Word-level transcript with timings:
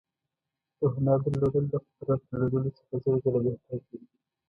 د 0.79 0.81
هنر 0.93 1.17
درلودل 1.25 1.63
له 1.71 1.77
قدرت 1.85 2.21
درلودلو 2.29 2.71
څخه 2.77 2.93
زر 3.03 3.15
ځله 3.23 3.39
بهتر 3.45 3.79
دي. 3.87 3.97